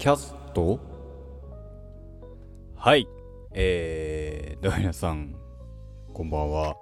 [0.00, 0.80] キャスト？
[2.74, 3.06] はい。
[3.52, 5.34] えー、どうも皆さん、
[6.14, 6.74] こんばんは。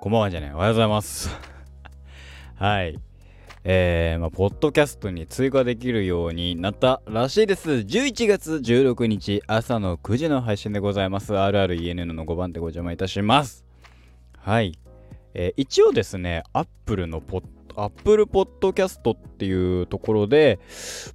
[0.00, 1.36] こんばんはじゃない、おはようございます。
[2.54, 2.96] はい。
[3.64, 7.70] えー、まあ、ポッドキャストに追加できるようになったらしいです。
[7.70, 11.32] 11月16日朝の9時の配信でございます。
[11.34, 13.64] RRENN の5番でご邪魔いたします。
[14.38, 14.78] はい。
[15.34, 17.44] えー一応ですね、Apple のポッ
[17.84, 20.58] Apple Podcast っていうところで、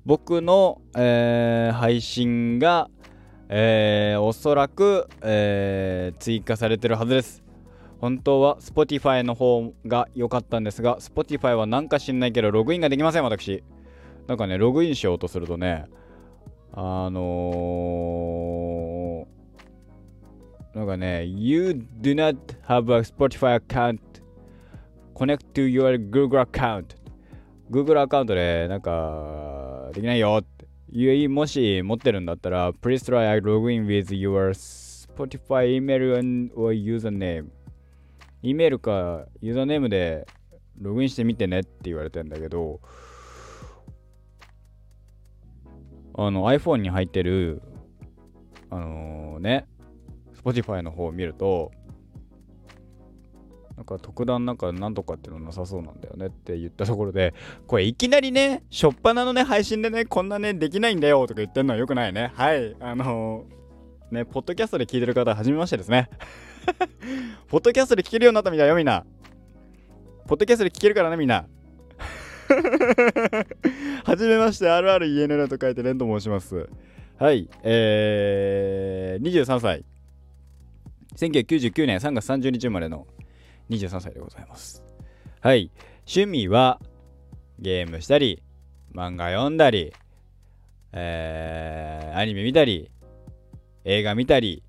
[0.06, 2.90] 僕の、えー配信が、
[3.50, 7.44] えーおそらく、えー追加されてるはずです。
[8.02, 13.64] 本当は Spotify の方が良かったんですが、Spotify はなんか知んないけど、ログインができません、私。
[14.28, 15.86] なんかね、ログインしようとするとね、
[16.74, 24.00] あのー、なんかね、You do not have a Spotify account.
[25.16, 26.98] Connect to your Google account.
[27.72, 30.56] Google アカウントでなんかできないよって。
[30.92, 37.48] いうもし持ってるんだったら、Please try login with your Spotify email and- or username.
[38.42, 40.28] イメールかユーザーネームで
[40.80, 42.80] ログインしてみてねって言われてんだけど、
[46.14, 47.62] あの iPhone に入ってる、
[48.70, 49.68] あのね、
[50.36, 51.72] Spotify の方を見ると、
[53.86, 57.36] なんか特段なんかなんとかっていうのなさそうなんだよねって言ったところで、
[57.68, 62.32] これいきなりね、しょっぱなのね、配信でね、こんなね、できないんだよとか言ってんのはよくないね。
[62.34, 63.46] はい、あの
[64.10, 66.10] ね、ポッドキャストで聞いてる方はじめましてですね。
[67.48, 69.06] ポッドキャストで聞けるようになったみたいよ、みんな。
[70.26, 71.46] ポッドキャストで聞けるからね、みんな。
[74.04, 76.68] はじめまして、RRENN と書いてレンと申します。
[77.20, 79.86] はい、えー、23歳。
[81.16, 83.06] 1999年3月30日生まれの
[83.70, 84.84] 23歳でございます。
[85.42, 85.72] はい、
[86.08, 86.80] 趣味は
[87.60, 88.44] ゲームしたり、
[88.94, 89.94] 漫画読んだり、
[90.94, 92.92] えー、アニメ見たり、
[93.84, 94.64] 映画見たり、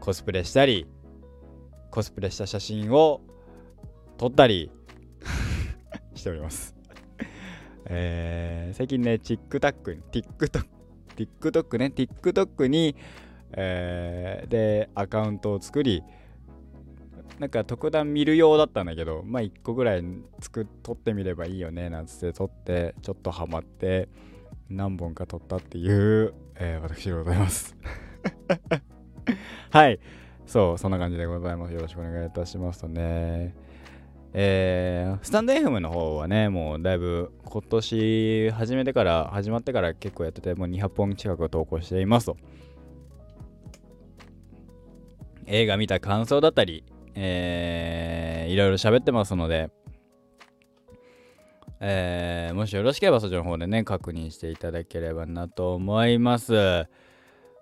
[0.00, 0.86] コスプレしたり、
[1.90, 3.20] コスプレした写真を
[4.18, 4.70] 撮ったり
[6.14, 6.76] しております。
[7.86, 10.66] えー最近ね、TikTok に、TikTok、
[11.16, 12.94] TikTok ね、TikTok に、
[13.52, 16.02] えーで、アカウントを作り、
[17.38, 20.04] なんか特段見る用だったんだけど、まあ1個ぐらい
[20.40, 24.08] 作っ撮ってみればいいよね、なんつって撮って、ちょっとハマって、
[24.68, 27.76] 何本か撮ったっていう、えー私でございます。
[29.70, 29.98] はい。
[30.46, 31.74] そう、そんな感じでございます。
[31.74, 33.54] よろしくお願いいたしますとね。
[34.32, 42.36] えー、スタンド FM の方はね、もうだいぶ今年始めてから、始まってから結構やってて、もう200本近く投稿していますと。
[45.46, 46.84] 映画見た感想だったり、
[47.16, 49.70] えー、いろいろ喋ってますので、
[51.80, 56.86] えー、もしよろしければそちらの方でね、確認していただければなと思います。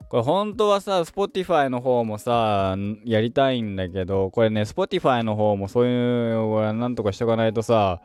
[0.08, 8.00] これ本当はさ、Spotify の方もさ、やりたいんだけど、これね、Spotify の方もそういうのをなんとかしとかないとさ、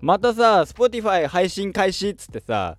[0.00, 2.78] またさ、Spotify 配信開始っつってさ、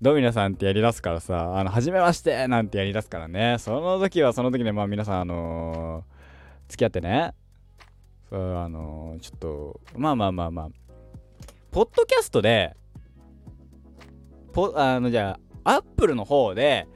[0.00, 6.16] ドミナさんってやりだすからさ、あの、はじめましてなんてやりだすからね、その時はその時で、まあ皆さん、あのー
[6.68, 7.32] 付き合ってね、
[8.30, 10.68] そう、あのーちょっと、まあまあまあまあ、
[11.70, 12.76] ポッドキャストで、
[14.52, 16.88] ポあの、じゃあ、Apple の方で、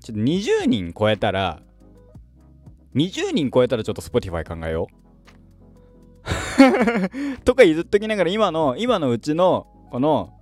[0.00, 1.62] ちょっと20人超えたら、
[2.94, 4.88] 20人超えたらちょっと Spotify 考えよ？
[7.38, 7.40] う。
[7.44, 10.34] とか言っときながら、今の、今のうちの、この、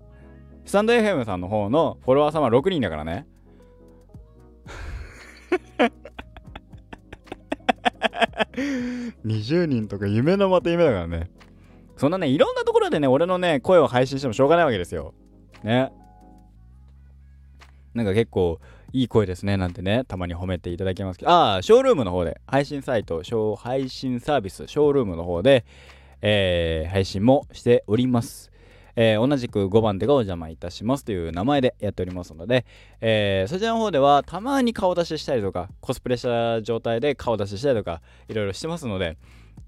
[0.65, 3.27] スタンド FM さんの方のフォロワー様6人だからね。
[8.57, 11.31] 20人とか夢のまた夢だからね。
[11.97, 15.15] そんなね、いろんなところでね、俺のね、声を配信してもしょうがないわけですよ。
[15.63, 15.93] ね。
[17.95, 18.61] なんか結構、
[18.93, 25.65] いい声ですねなんてね、たまに褒めていただけますけど、ああ、ショールームの方で、配信サイト、ショー配信サービス、ショールームの方で、
[26.23, 28.51] えー配信もしております。
[28.97, 32.65] えー同じく5番手がお邪魔いたしますという名前でやっておりますので、
[33.01, 39.17] えーそちらの方ではたまに顔出ししたりとか、コスプレした状態で顔出ししたりとか、いろいろしてますので、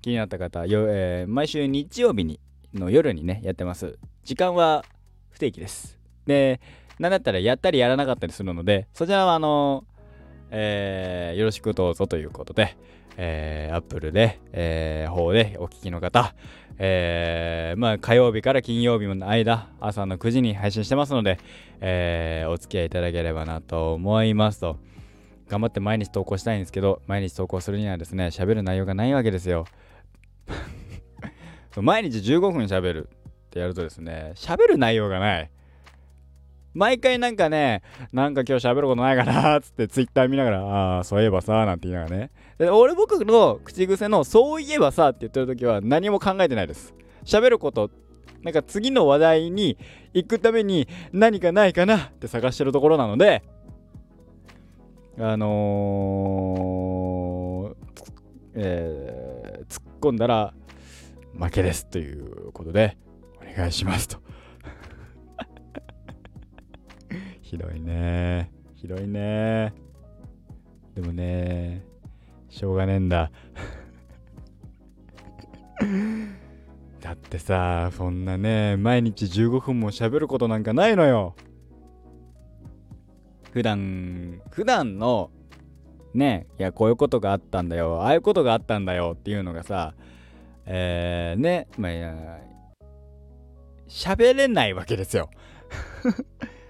[0.02, 2.40] 気になった方、よえー毎週日曜日に
[2.74, 3.98] の夜にね、やってます。
[4.24, 4.84] 時間は
[5.30, 5.98] 不定期です。
[6.26, 6.60] で、
[6.98, 9.84] なんだったらやったりやらなかったりするので、そちらはあの
[10.50, 12.76] えーよろしくどうぞということで、
[13.16, 16.34] えー、Apple で、えー方でお聞きの方、
[16.78, 21.38] えーまあ火曜日から金曜日の間、朝の9時に配信してますので、
[21.80, 24.76] えーお付き合いいただければなと思いますと。
[25.48, 29.66] 頑張って毎日投稿したいんですけど、毎日投稿するにはですね、喋る内容がないわけですよ。
[31.80, 35.50] 毎日15分喋るってやるとですね、喋る内容がない。
[36.78, 37.82] 毎回なんかね
[38.12, 42.30] なんか今日喋ることないかなっ つってツイッター見ながらああそういえばさなんて言いながらね。
[42.56, 46.94] で俺僕の口癖のそういえばさって言ってる時は何も考えてないです。
[47.24, 47.90] 喋ること
[48.42, 49.76] なんか次の話題に
[50.14, 53.42] 行くために何かないかなって探してるところなので
[55.18, 60.54] あのー、えー、突っ込んだら
[61.36, 62.96] 負けですということで
[63.42, 64.27] お願いしますと。
[67.48, 68.50] ひどいね。
[68.74, 69.72] ひどいね。
[70.94, 71.82] でもね
[72.50, 73.30] しょうがねえんだ。
[77.00, 81.34] だってさそんなね毎日15分も喋ることなんかないのよ。
[83.50, 85.30] 普段普段の
[86.12, 88.02] ねいやこういうことがあったんだよ。
[88.02, 89.16] ああいうことがあったんだよ。
[89.18, 89.94] っていうのがさ
[90.66, 91.92] えー、ねまあ
[93.88, 95.30] 喋れないわけですよ。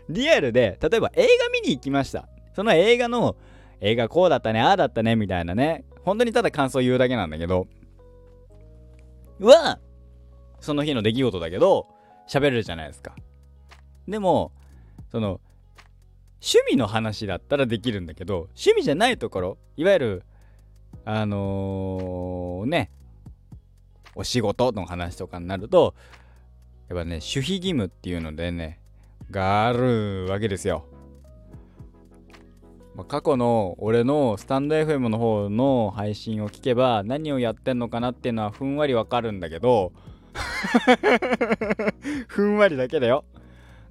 [0.08, 2.28] リアルで例えば映画見に行きました。
[2.54, 3.36] その映画の
[3.80, 5.84] 映画こうだったねああだったねみたいなね。
[6.04, 7.66] 本当にただ感想言うだけなんだけど。
[9.40, 9.78] は
[10.60, 11.86] その日の出来事だけど
[12.28, 13.14] 喋れるじゃないですか。
[14.08, 14.52] でも
[15.10, 15.40] その
[16.40, 20.22] 趣味の話だったらできるんだけど趣味じゃないところいわゆる
[21.04, 22.90] あのー、ね
[24.14, 25.94] お仕事の話とかになると
[26.88, 28.80] やっぱね守秘義務っていうのでね
[29.30, 30.86] があるわけですよ。
[32.94, 39.92] まあ、過去の俺のスタンド FM の方の配信を聞けば何をやってんのかなっていうのはふんわりわかるんだけど
[42.26, 43.24] ふんわりだけだよ。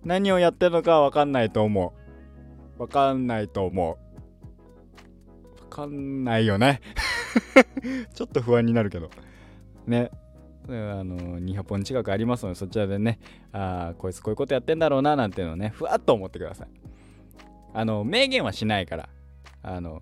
[0.03, 1.93] 何をやってるのかわかんないと思
[2.77, 2.81] う。
[2.81, 3.97] わかんないと思
[5.59, 5.61] う。
[5.61, 6.81] わかんないよね
[8.13, 9.09] ちょっと不安になるけど。
[9.85, 10.11] ね。
[10.69, 13.19] あの200本近くありますのでそちらでね
[13.53, 16.67] あこいつこういうことやってんだろうななんていうのをねふわっと思ってください。
[17.73, 19.09] あの明言はしないから
[19.61, 20.01] あの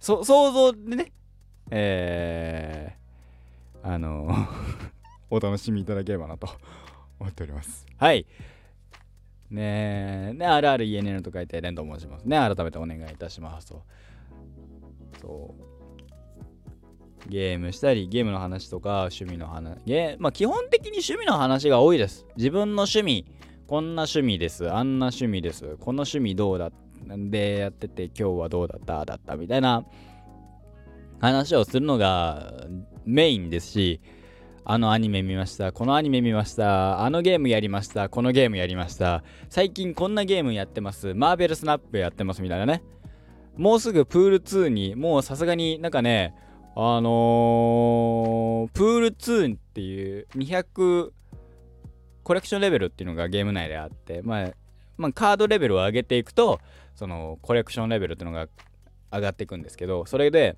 [0.00, 1.12] 想像でね
[1.70, 4.28] えー、あの
[5.30, 6.48] お楽しみいただければなと
[7.20, 7.86] 思っております。
[7.96, 8.26] はい。
[9.50, 12.24] ねえね RRENN と書いてレンと申します。
[12.24, 13.82] ね改めてお願いいたしますと。
[15.20, 15.69] そう。
[17.28, 22.26] ゲームしたりゲームの話とか趣味の話ゲまあ基本的に趣味の話が多いです。
[22.36, 23.26] 自分の趣味
[23.66, 24.70] こんな趣味です。
[24.70, 25.76] あんな趣味です。
[25.78, 26.72] この趣味どうだ
[27.06, 29.84] でやってて今日はどうだっただったみたいな
[31.20, 32.52] 話をするのが
[33.04, 34.00] メインですし
[34.64, 42.82] あのアニメ見ましたこのアニメ見ましたあのゲームやりましたこのゲームやりました最近こんなゲームやってますマーベルスナップやってますみたいなね。
[43.56, 46.34] もうすぐプール2にもうさすがになんかね
[46.76, 51.10] あのー、プール2っていう200
[52.22, 54.50] コレクションレベルっていうのがゲーム内であって、まあ、
[54.96, 56.60] まあ、カードレベルを上げていくと
[56.94, 58.48] そのコレクションレベルっていうのが
[59.12, 60.56] 上がっていくんですけどそれで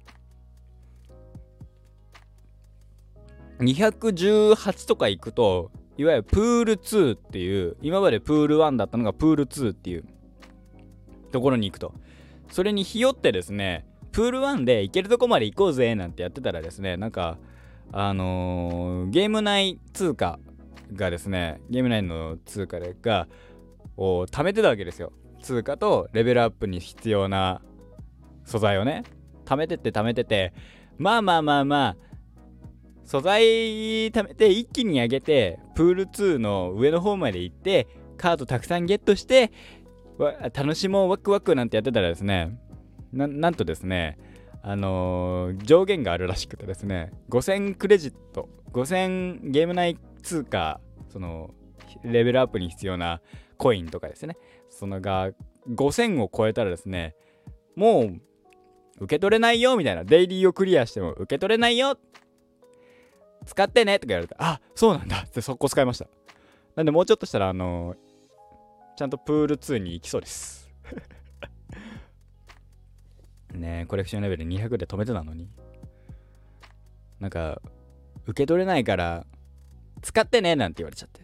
[3.60, 10.04] 218とか行くといわゆるプール2っていう今までプール1だったのがプール2っていう
[11.30, 11.94] ところに行くと。
[12.50, 17.38] それにひよってですねプール1で行けるとこまで行こうぜなんてやってたらですねなんか
[17.92, 20.38] あのー、ゲーム内通貨
[20.94, 23.28] がですねゲーム内の通貨が
[23.96, 25.12] を貯めてたわけですよ。
[25.42, 27.60] 通貨とレベルアップに必要な
[28.44, 29.02] 素材をね
[29.44, 30.52] 貯めてって貯めてて
[30.98, 31.96] まあまあまあまあ
[33.04, 33.42] 素材
[34.12, 39.52] 貯めて一気に上げてプール2の上の方まで行ってカードたくさんゲットして
[40.54, 42.56] 楽しもうワクワクなんてやってたらですね
[43.12, 44.18] なんとですね、
[44.62, 50.80] あのー、上限があるらしくてですね、5000クレジット、5000ゲーム内通貨、
[51.12, 51.50] その、
[52.04, 53.20] レベルアップに必要な
[53.58, 54.36] コインとかですね、
[54.70, 55.30] そのが
[55.68, 57.14] 5000を超えたらですね、
[57.76, 58.20] もう
[59.00, 61.98] 受け取れないよみたいな、デイリーをクリアしても受け取れないよ
[63.44, 66.06] 使ってねとか言われて、あ、そうなんだって速攻使いました。
[66.76, 67.96] なんでもうちょっとしたら、あのー、
[68.96, 70.70] ちゃんとプール2に行きそうです。
[73.58, 75.48] ねコレクションレベル200で止めてたのに。
[77.20, 77.60] なんか
[78.26, 79.26] 受け取れないから
[80.00, 81.22] 使ってねなんて言われちゃって。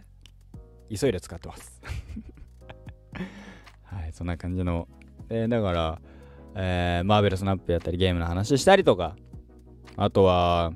[0.97, 1.81] 急いで使ってます。
[3.85, 4.89] はいそんな感じの。
[5.29, 6.01] えー、だから、
[6.55, 9.17] えー、マーベルスナップやったりゲームの話したりとか
[9.97, 10.73] あとは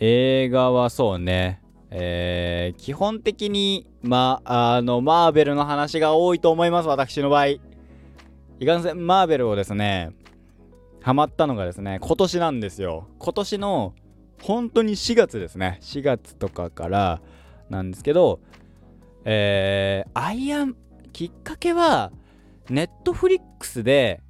[0.00, 1.60] 映画はそうね。
[1.90, 7.46] えー、基本的に、ま、あの、マーベルの話が多いと思います、私の場合。
[8.60, 10.10] いかんせんマーベルをですね
[11.00, 13.08] ハマったのがですね今年なんですよ。
[13.18, 13.94] 今年の
[14.42, 15.78] 本当に4月ですね。
[15.80, 17.20] 4月とかから
[17.70, 18.40] なんですけど、
[19.24, 20.76] えー、アイアン
[21.12, 22.12] きっかけは
[22.68, 24.20] ネットフリックスで、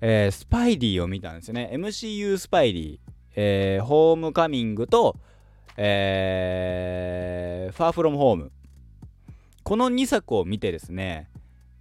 [0.00, 1.70] えー、スパイディを見たんですよね。
[1.72, 2.98] MCU スパイディ、
[3.34, 5.16] えー、ホームカミングと、
[5.76, 8.52] えー、ファーフロムホーム
[9.62, 11.30] この2作を見てですね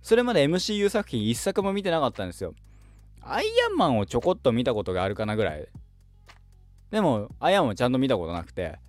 [0.02, 2.54] それまで MCU 作品1作も見てなかったんですよ。
[3.22, 5.68] アイアンマンをちょこっと見たことがあるかなぐらい。
[6.90, 8.80] でもアイアンマンちゃんと見たことなくて。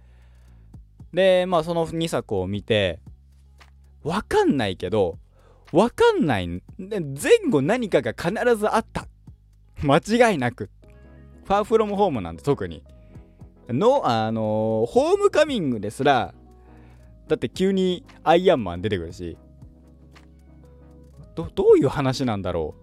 [1.13, 2.99] でまあその2作を見て
[4.03, 5.19] わかんないけど
[5.71, 6.63] わかんない前
[7.51, 9.07] 後何かが必ずあった。
[9.83, 10.71] 間違いなく。
[11.45, 12.83] ファーフロムホームなんで特に。
[13.69, 16.35] のあのー、ホームカミングですら
[17.29, 19.37] だって急にアイアンマン出てくるし。
[21.35, 22.75] どどういう話なんだろ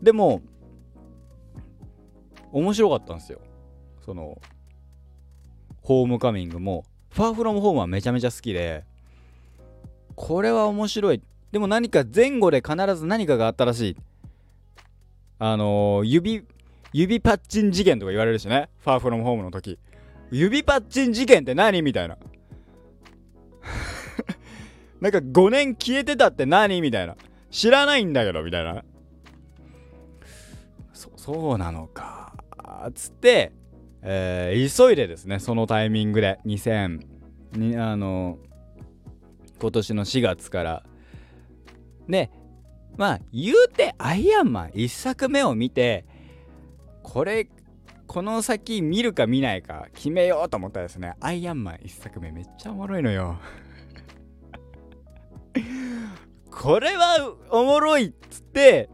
[0.00, 0.04] う？
[0.04, 0.42] でも
[2.52, 3.40] 面白かったんですよ。
[4.04, 4.38] その
[5.80, 6.84] ホームカミングも。
[7.10, 8.84] ファーフロムホームはめちゃめちゃ好きで。
[10.14, 11.22] これは面白い。
[11.50, 13.96] でも何か前後で必ず何かがあったらしい。
[15.38, 16.44] あのー、指
[16.92, 18.68] 指パッチン事件とか言われるしね。
[18.78, 19.78] ファーフロムホームの時。
[20.30, 21.82] 指パッチン事件って何？
[21.82, 22.16] みたいな。
[25.02, 26.80] なんか5年消えてたって何？
[26.80, 27.16] みたいな。
[27.50, 28.84] 知らないんだけどみたいな。
[30.92, 32.32] そそうなのか。
[32.94, 33.52] つって、
[34.02, 36.38] えー、急いでですねそのタイミングで。
[36.46, 37.04] 2000
[37.54, 38.38] にあの
[39.60, 40.84] 今年の4月から。
[42.08, 42.30] で
[42.96, 46.04] まあ言うてアイアンマン1作目を見て
[47.02, 47.48] これ
[48.06, 51.14] この先見るか見ないか決めようと思ったらですね。
[51.18, 53.40] アイアンマン1作目めっちゃおもろいのよ。
[56.52, 58.90] これはおもろいっつって、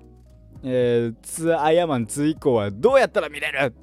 [0.62, 3.74] えー、アイアンマン2以降はどうやったら見れる？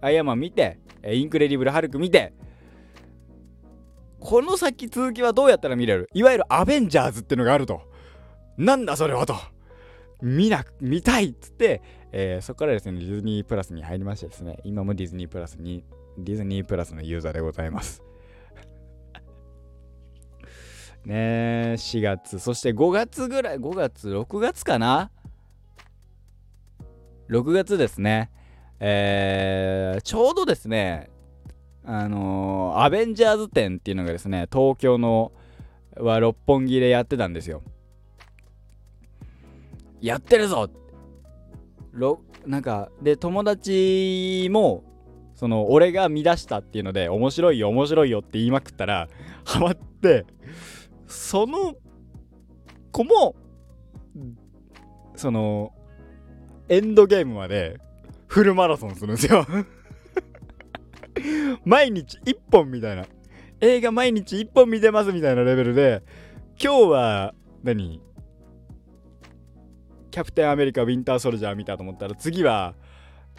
[0.00, 2.32] アイアンマン見て、インクレディブル・ハルク見て、
[4.20, 6.10] この先続きはどうやったら見れる？
[6.12, 7.82] いわゆるアベンジャーズってのがあると。
[8.56, 9.36] なんだそれはと。
[10.20, 15.84] 見な、見たいっつって、えー、そこからですね、ディズニープラスに入りましてですね、今もディズニープラスに、
[16.18, 18.02] ディズニープラスのユーザーでございます。
[21.08, 25.10] ね4月、そして5月ぐらい、5月、6月かな
[27.28, 28.30] ?6 月ですね。
[28.80, 31.10] えー、ちょうどですね、
[31.84, 35.32] あのー、アベンジャーズ展っていうのがですね、東京の
[35.96, 37.62] は六本木でやってたんですよ。
[40.00, 40.70] やってるぞ
[42.46, 44.84] なんかで友達も
[45.34, 49.08] その俺が見出したっていうので面白いよ面白いよって言いまくったら
[49.44, 50.24] ハマって
[51.08, 51.74] その
[52.92, 53.34] 子も
[55.16, 55.72] その
[56.68, 57.78] エンドゲームまで
[58.26, 59.46] フルマラソンするんですよ。
[61.64, 63.04] 毎日1本みたいな。
[63.60, 66.02] 映画毎日1本見てますみたいなレベルで
[66.62, 67.34] 今日は
[67.64, 68.00] 何？
[70.10, 72.74] キャプテンアメリカウィンターソルジャー見たと思ったら次は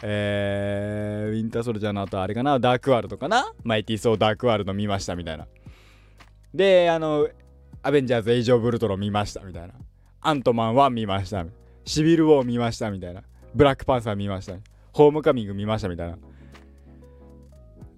[0.02, 2.58] えー、ウィンターソルジャーの後あれかな？
[2.58, 3.52] ダークワールドかな？
[3.64, 5.46] マイティー・ソー・ダークワールド見ましたみたいな。
[6.54, 7.28] であの
[7.82, 9.74] アベンジャーズ・エイジ・オブ・ルトロ見ましたみたいな。
[10.20, 11.46] アントマン1見ました
[11.84, 13.22] シビル・ウォー見ましたみたいな。
[13.54, 14.54] ブラックパンサー見ました
[14.92, 16.18] ホームカミング見ましたみたいな。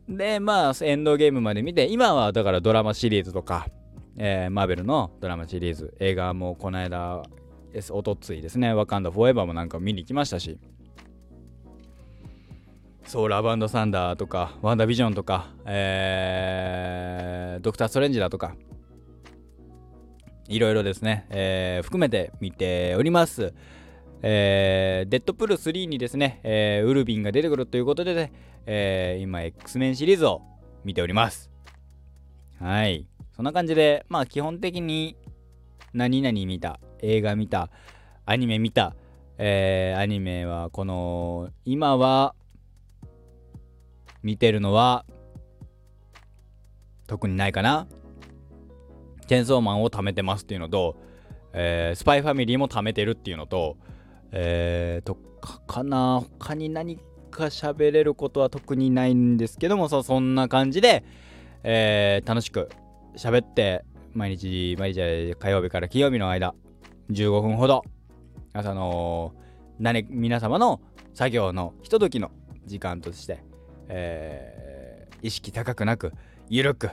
[0.08, 3.68] でまあエンドゲームまで見て今はだからドラマシリーズとか、
[4.16, 5.94] えー、マーベルのドラマシリーズ。
[6.00, 7.22] 映画もこの間
[7.90, 10.58] おとついですね、ワカンダフォーエバーもなんか見に行きましたし、
[13.06, 18.54] そう、ラブサンダーとか、ワンダービジョンとか、えー、ドクター・ストレンジだとか、
[20.48, 23.54] いろいろですね、えー、含めて見ております。
[24.22, 28.32] えー、デッドプール3にですね、えー、ウルビンが出てくるということで、ね、
[28.66, 30.42] えー、今 X メンシリーズを
[30.84, 31.50] 見ております。
[32.60, 33.06] はい。
[33.34, 35.16] そんな感じで、まあ基本的に
[35.92, 37.70] 何々見た、映画見た、
[38.24, 38.94] アニメ見た、
[39.38, 42.34] えー、アニメはこの、今は、
[44.22, 45.04] 見てるのは、
[47.08, 47.88] 特にないかな。
[49.26, 50.96] チェンソーマンを貯めてますっていうのと、
[51.52, 53.76] えー、スパイファミリーも貯めてるっていうのと、
[54.32, 56.98] えーと、かかな、他に何
[57.30, 61.04] か喋れることは特にないんですけども、そそんな感じで、
[61.64, 62.68] えー、楽しく
[63.16, 66.54] 喋って毎日、毎日火曜日から金曜日の間、
[67.10, 67.82] 15分ほど、
[68.52, 69.34] 朝の、
[69.78, 70.80] 何、皆様の
[71.14, 72.30] 作業のひとときの
[72.66, 73.42] 時間として、
[73.88, 76.12] えー、意識高くなく、
[76.48, 76.90] ゆるく、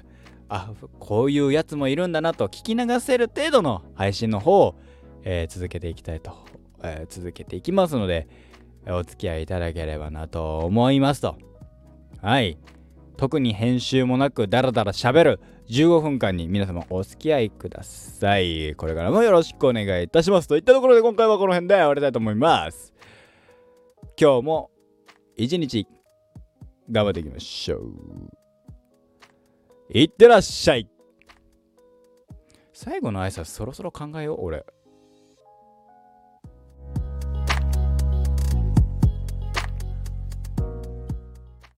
[0.50, 4.76] あ、こういうやつもいるんだなと聞き流せる程度の配信の方を、
[5.24, 6.34] えー、続けていきたいと、
[6.84, 8.28] えー、続けていきますので、
[8.88, 11.38] お付き合いいただければなと思いますと。
[12.22, 12.58] はい。
[13.18, 15.40] 特に編集もなくダラダラ喋る
[15.70, 18.76] 15分間に皆様お付き合いください。
[18.76, 20.48] これからもよろしくお願いいたします。
[20.48, 22.94] といったところで今回はこの辺で終わりたいと思います。
[24.20, 24.72] 今日も
[25.36, 25.86] 一日
[26.90, 28.39] 頑張っていきましょう。
[29.92, 30.88] いってらっしゃい
[32.74, 34.66] 最後の挨拶そろそろ考えよう俺。